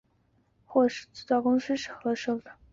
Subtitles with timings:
[0.65, 2.43] 霍纳迪制造公司和手装器具出名。